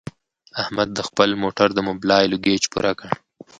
[0.61, 3.09] احمد د خپل موټر د مبلایلو ګېچ پوره کړ.